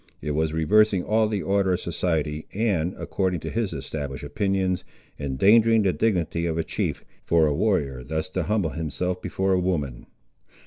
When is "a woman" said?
9.53-10.07